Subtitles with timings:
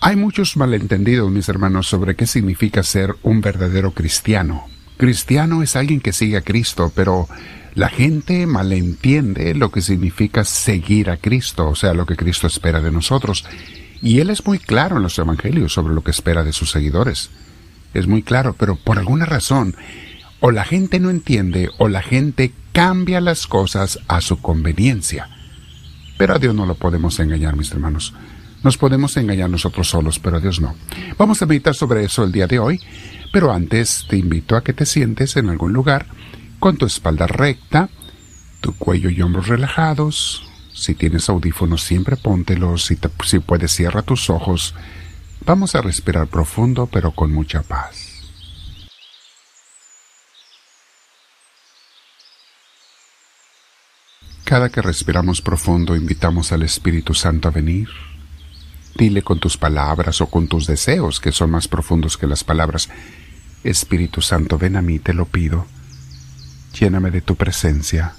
[0.00, 4.66] Hay muchos malentendidos, mis hermanos, sobre qué significa ser un verdadero cristiano.
[4.96, 7.26] Cristiano es alguien que sigue a Cristo, pero
[7.74, 12.80] la gente malentiende lo que significa seguir a Cristo, o sea, lo que Cristo espera
[12.80, 13.44] de nosotros.
[14.00, 17.30] Y Él es muy claro en los Evangelios sobre lo que espera de sus seguidores.
[17.92, 19.74] Es muy claro, pero por alguna razón,
[20.38, 25.28] o la gente no entiende o la gente cambia las cosas a su conveniencia.
[26.16, 28.14] Pero a Dios no lo podemos engañar, mis hermanos.
[28.68, 30.74] Nos podemos engañar nosotros solos, pero Dios no.
[31.16, 32.78] Vamos a meditar sobre eso el día de hoy,
[33.32, 36.04] pero antes te invito a que te sientes en algún lugar
[36.58, 37.88] con tu espalda recta,
[38.60, 40.46] tu cuello y hombros relajados.
[40.74, 42.84] Si tienes audífonos, siempre póntelos.
[42.84, 44.74] Si, si puedes, cierra tus ojos.
[45.46, 48.20] Vamos a respirar profundo, pero con mucha paz.
[54.44, 57.88] Cada que respiramos profundo, invitamos al Espíritu Santo a venir
[58.98, 62.88] Dile con tus palabras o con tus deseos, que son más profundos que las palabras,
[63.62, 65.66] Espíritu Santo, ven a mí, te lo pido.
[66.78, 68.14] Lléname de tu presencia.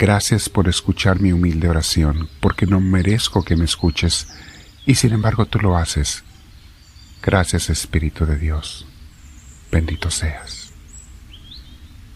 [0.00, 4.26] Gracias por escuchar mi humilde oración, porque no merezco que me escuches,
[4.84, 6.24] y sin embargo tú lo haces.
[7.22, 8.84] Gracias Espíritu de Dios.
[9.70, 10.72] Bendito seas.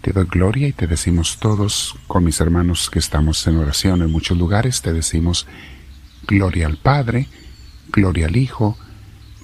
[0.01, 4.11] Te doy gloria y te decimos todos, con mis hermanos que estamos en oración en
[4.11, 5.47] muchos lugares, te decimos,
[6.27, 7.29] Gloria al Padre,
[7.89, 8.79] gloria al Hijo,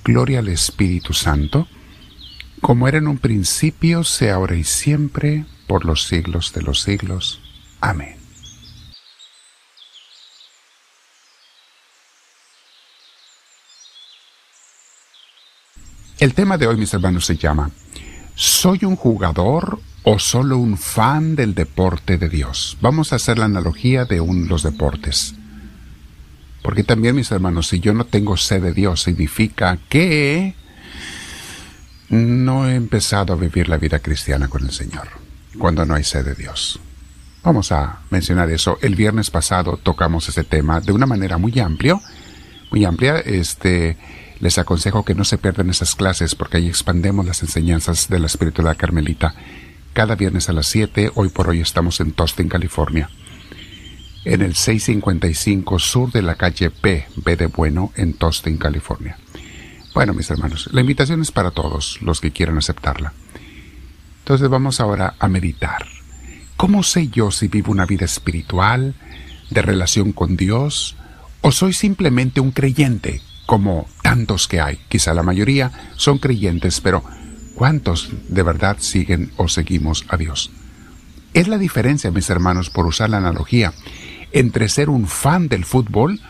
[0.04, 1.68] gloria al Espíritu Santo,
[2.60, 7.40] como era en un principio, sea ahora y siempre, por los siglos de los siglos.
[7.80, 8.16] Amén.
[16.18, 17.70] El tema de hoy, mis hermanos, se llama
[18.34, 22.78] ¿Soy un jugador o solo un fan del deporte de Dios?
[22.80, 25.34] Vamos a hacer la analogía de un, los deportes.
[26.66, 30.56] Porque también, mis hermanos, si yo no tengo sed de Dios, significa que
[32.08, 35.06] no he empezado a vivir la vida cristiana con el Señor,
[35.60, 36.80] cuando no hay sed de Dios.
[37.44, 38.78] Vamos a mencionar eso.
[38.82, 42.00] El viernes pasado tocamos ese tema de una manera muy amplia,
[42.72, 43.20] muy amplia.
[43.20, 43.96] Este,
[44.40, 48.26] les aconsejo que no se pierdan esas clases porque ahí expandemos las enseñanzas de la
[48.26, 49.36] espiritualidad carmelita.
[49.92, 53.08] Cada viernes a las 7, hoy por hoy estamos en Tostin, California
[54.26, 59.16] en el 655 sur de la calle P, B de Bueno, en Tostin, California.
[59.94, 63.12] Bueno, mis hermanos, la invitación es para todos los que quieran aceptarla.
[64.18, 65.86] Entonces vamos ahora a meditar.
[66.56, 68.96] ¿Cómo sé yo si vivo una vida espiritual,
[69.50, 70.96] de relación con Dios,
[71.40, 74.80] o soy simplemente un creyente, como tantos que hay?
[74.88, 77.04] Quizá la mayoría son creyentes, pero
[77.54, 80.50] ¿cuántos de verdad siguen o seguimos a Dios?
[81.32, 83.72] Es la diferencia, mis hermanos, por usar la analogía,
[84.36, 86.20] entre ser un fan del fútbol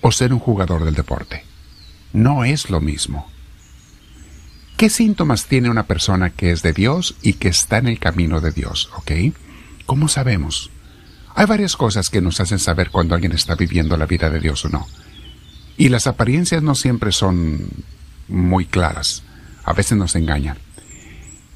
[0.00, 1.44] o ser un jugador del deporte.
[2.12, 3.30] No es lo mismo.
[4.76, 8.40] ¿Qué síntomas tiene una persona que es de Dios y que está en el camino
[8.40, 8.90] de Dios?
[8.96, 9.12] ¿Ok?
[9.86, 10.70] ¿Cómo sabemos?
[11.36, 14.64] Hay varias cosas que nos hacen saber cuando alguien está viviendo la vida de Dios
[14.64, 14.88] o no.
[15.76, 17.68] Y las apariencias no siempre son
[18.26, 19.22] muy claras.
[19.62, 20.58] A veces nos engañan.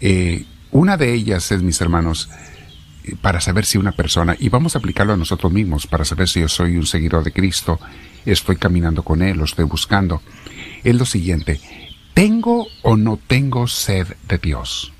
[0.00, 2.30] Eh, una de ellas es, mis hermanos,
[3.14, 6.40] para saber si una persona, y vamos a aplicarlo a nosotros mismos, para saber si
[6.40, 7.78] yo soy un seguidor de Cristo,
[8.24, 10.22] estoy caminando con Él, lo estoy buscando,
[10.82, 11.60] es lo siguiente,
[12.14, 14.92] ¿tengo o no tengo sed de Dios?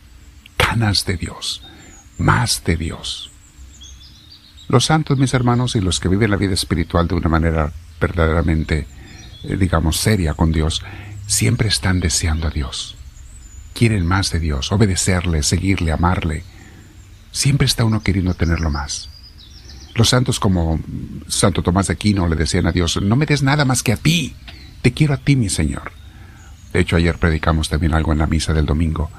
[0.58, 1.62] Ganas de Dios,
[2.18, 3.30] más de Dios.
[4.68, 8.86] Los santos, mis hermanos, y los que viven la vida espiritual de una manera verdaderamente,
[9.44, 10.82] eh, digamos, seria con Dios,
[11.26, 12.96] siempre están deseando a Dios.
[13.74, 16.44] Quieren más de Dios, obedecerle, seguirle, amarle,
[17.36, 19.10] Siempre está uno queriendo tenerlo más.
[19.94, 20.80] Los santos como
[21.28, 23.98] Santo Tomás de Aquino le decían a Dios, no me des nada más que a
[23.98, 24.34] ti,
[24.80, 25.92] te quiero a ti, mi Señor.
[26.72, 29.10] De hecho, ayer predicamos también algo en la misa del domingo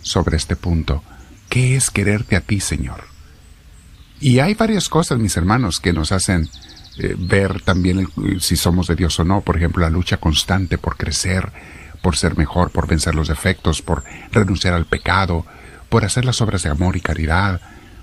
[0.00, 1.02] sobre este punto.
[1.50, 3.04] ¿Qué es quererte a ti, Señor?
[4.18, 6.48] Y hay varias cosas, mis hermanos, que nos hacen
[6.96, 8.08] eh, ver también
[8.40, 9.42] si somos de Dios o no.
[9.42, 11.52] Por ejemplo, la lucha constante por crecer,
[12.00, 15.44] por ser mejor, por vencer los defectos, por renunciar al pecado,
[15.88, 17.60] por hacer las obras de amor y caridad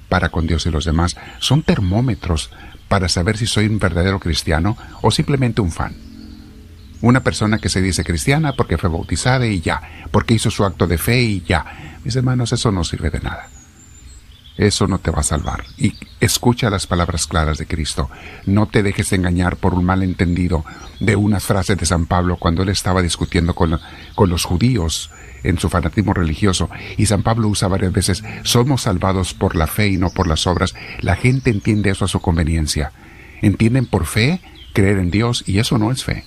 [0.09, 2.51] para con Dios y los demás, son termómetros
[2.87, 5.95] para saber si soy un verdadero cristiano o simplemente un fan.
[7.01, 10.87] Una persona que se dice cristiana porque fue bautizada y ya, porque hizo su acto
[10.87, 11.99] de fe y ya.
[12.03, 13.49] Mis hermanos, eso no sirve de nada
[14.57, 15.63] eso no te va a salvar.
[15.77, 18.09] Y escucha las palabras claras de Cristo.
[18.45, 20.63] No te dejes engañar por un malentendido
[20.99, 23.79] de unas frases de San Pablo cuando él estaba discutiendo con,
[24.15, 25.11] con los judíos
[25.49, 26.69] en su fanatismo religioso.
[26.97, 30.47] Y San Pablo usa varias veces, somos salvados por la fe y no por las
[30.47, 30.75] obras.
[31.01, 32.91] La gente entiende eso a su conveniencia.
[33.41, 34.41] Entienden por fe
[34.73, 36.25] creer en Dios y eso no es fe.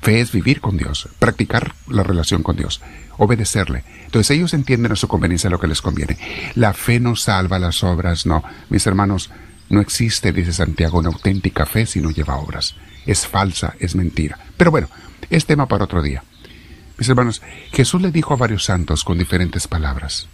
[0.00, 2.80] Fe es vivir con Dios, practicar la relación con Dios,
[3.16, 3.84] obedecerle.
[4.04, 6.16] Entonces ellos entienden a su conveniencia lo que les conviene.
[6.54, 8.44] La fe no salva las obras, no.
[8.70, 9.30] Mis hermanos,
[9.70, 12.76] no existe, dice Santiago, una auténtica fe si no lleva obras.
[13.06, 14.38] Es falsa, es mentira.
[14.56, 14.88] Pero bueno,
[15.30, 16.22] es tema para otro día.
[16.98, 17.42] Mis hermanos,
[17.72, 20.26] Jesús le dijo a varios santos con diferentes palabras,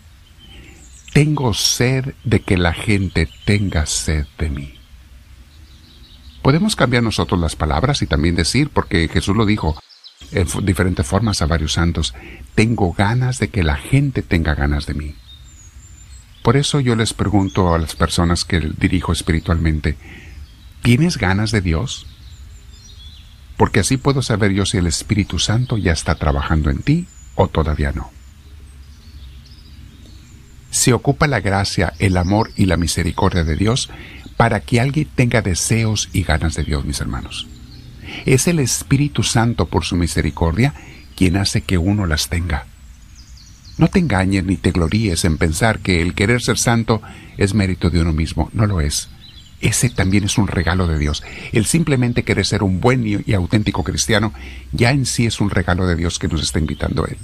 [1.12, 4.74] Tengo sed de que la gente tenga sed de mí.
[6.42, 9.78] Podemos cambiar nosotros las palabras y también decir, porque Jesús lo dijo
[10.32, 12.14] en diferentes formas a varios santos,
[12.54, 15.14] tengo ganas de que la gente tenga ganas de mí.
[16.42, 19.96] Por eso yo les pregunto a las personas que dirijo espiritualmente,
[20.82, 22.06] ¿tienes ganas de Dios?
[23.56, 27.48] Porque así puedo saber yo si el Espíritu Santo ya está trabajando en ti o
[27.48, 28.10] todavía no.
[30.70, 33.90] Se ocupa la gracia, el amor y la misericordia de Dios
[34.36, 37.46] para que alguien tenga deseos y ganas de Dios, mis hermanos.
[38.26, 40.74] Es el Espíritu Santo por su misericordia
[41.16, 42.66] quien hace que uno las tenga.
[43.76, 47.02] No te engañes ni te gloríes en pensar que el querer ser santo
[47.36, 48.50] es mérito de uno mismo.
[48.52, 49.08] No lo es.
[49.64, 51.22] Ese también es un regalo de Dios.
[51.52, 54.34] El simplemente querer ser un buen y auténtico cristiano
[54.72, 57.16] ya en sí es un regalo de Dios que nos está invitando Él.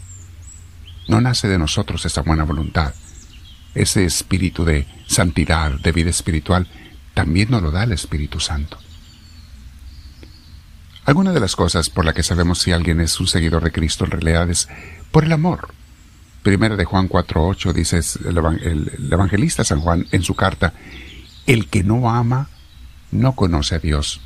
[1.07, 2.95] No nace de nosotros esa buena voluntad.
[3.75, 6.67] Ese espíritu de santidad, de vida espiritual,
[7.13, 8.79] también nos lo da el Espíritu Santo.
[11.05, 14.07] Alguna de las cosas por la que sabemos si alguien es un seguidor de Cristo
[14.07, 14.67] en realidad es
[15.11, 15.75] por el amor.
[16.43, 20.73] Primera de Juan 4.8 dice el, evangelista San Juan en su carta,
[21.53, 22.49] el que no ama
[23.11, 24.21] no conoce a Dios,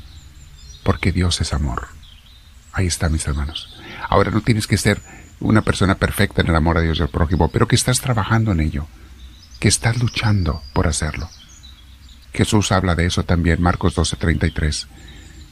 [0.83, 1.87] porque Dios es amor.
[2.71, 3.81] Ahí está, mis hermanos.
[4.09, 5.01] Ahora no tienes que ser
[5.39, 8.51] una persona perfecta en el amor a Dios y al prójimo, pero que estás trabajando
[8.51, 8.85] en ello,
[9.59, 11.27] que estás luchando por hacerlo.
[12.31, 14.87] Jesús habla de eso también, Marcos 12:33.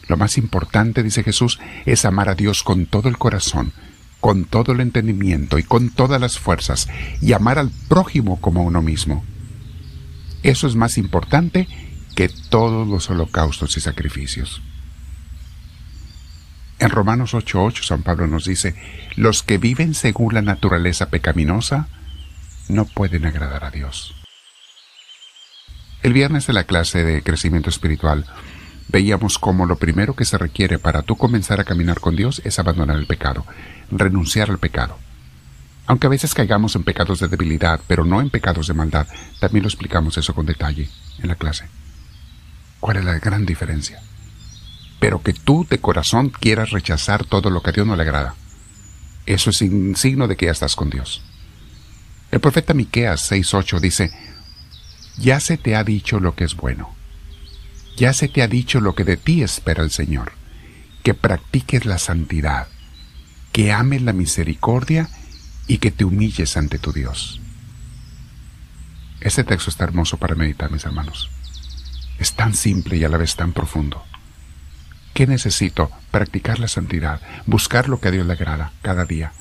[0.07, 3.73] Lo más importante, dice Jesús, es amar a Dios con todo el corazón,
[4.19, 6.87] con todo el entendimiento y con todas las fuerzas,
[7.19, 9.25] y amar al prójimo como uno mismo.
[10.44, 11.68] Eso es más importante
[12.16, 14.62] que todos los holocaustos y sacrificios.
[16.80, 18.75] En Romanos 8:8 San Pablo nos dice,
[19.16, 21.88] los que viven según la naturaleza pecaminosa
[22.68, 24.16] no pueden agradar a Dios.
[26.01, 28.25] El viernes de la clase de crecimiento espiritual
[28.90, 32.60] veíamos cómo lo primero que se requiere para tú comenzar a caminar con Dios es
[32.60, 33.45] abandonar el pecado,
[33.90, 35.00] renunciar al pecado.
[35.85, 39.07] Aunque a veces caigamos en pecados de debilidad, pero no en pecados de maldad,
[39.39, 40.89] también lo explicamos eso con detalle
[41.19, 41.65] en la clase.
[42.80, 44.01] ¿Cuál es la gran diferencia?
[45.00, 48.35] Pero que tú de corazón quieras rechazar todo lo que a Dios no le agrada.
[49.25, 51.21] Eso es un signo de que ya estás con Dios.
[52.31, 54.12] El profeta Miqueas 6:8 dice:
[55.18, 56.94] ya se te ha dicho lo que es bueno.
[57.95, 60.31] Ya se te ha dicho lo que de ti espera el Señor,
[61.03, 62.68] que practiques la santidad,
[63.51, 65.09] que ames la misericordia
[65.68, 67.39] y que te humilles ante tu Dios.
[69.21, 71.30] Este texto está hermoso para meditar, mis hermanos.
[72.19, 74.04] Es tan simple y a la vez tan profundo.
[75.13, 75.92] ¿Qué necesito?
[76.12, 79.31] Practicar la santidad, buscar lo que a Dios le agrada cada día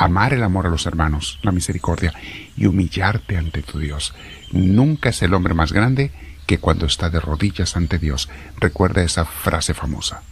[0.00, 2.14] amar el amor a los hermanos, la misericordia
[2.56, 4.14] y humillarte ante tu Dios.
[4.50, 6.10] Nunca es el hombre más grande
[6.46, 8.30] que cuando está de rodillas ante Dios.
[8.58, 10.22] Recuerda esa frase famosa.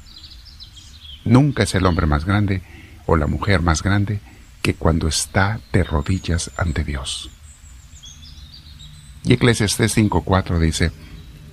[1.26, 2.62] Nunca es el hombre más grande
[3.04, 4.20] o la mujer más grande
[4.68, 7.30] que cuando está de rodillas ante Dios.
[9.24, 10.92] Y Eclesiastes 5.4 dice,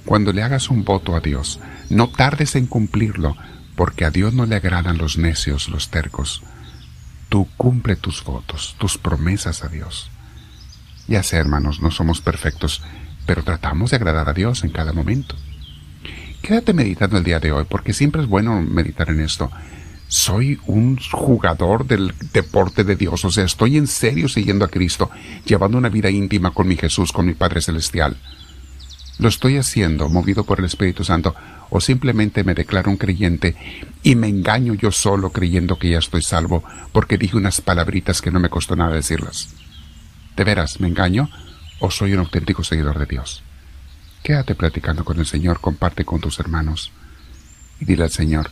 [0.03, 3.38] Cuando le hagas un voto a Dios, no tardes en cumplirlo,
[3.77, 6.43] porque a Dios no le agradan los necios, los tercos
[7.29, 10.12] tú cumple tus votos, tus promesas a Dios.
[11.07, 12.84] Ya sé, hermanos, no somos perfectos,
[13.25, 15.38] pero tratamos de agradar a Dios en cada momento.
[16.41, 19.51] Quédate meditando el día de hoy, porque siempre es bueno meditar en esto.
[20.08, 25.10] Soy un jugador del deporte de Dios, o sea, estoy en serio siguiendo a Cristo,
[25.46, 28.16] llevando una vida íntima con mi Jesús, con mi Padre Celestial.
[29.18, 31.34] ¿Lo estoy haciendo movido por el Espíritu Santo
[31.70, 33.56] o simplemente me declaro un creyente
[34.04, 38.32] y me engaño yo solo creyendo que ya estoy salvo porque dije unas palabritas que
[38.32, 39.50] no me costó nada decirlas?
[40.36, 41.30] ¿De veras me engaño
[41.80, 43.42] o soy un auténtico seguidor de Dios?
[44.22, 46.92] Quédate platicando con el Señor, comparte con tus hermanos
[47.80, 48.52] y dile al Señor,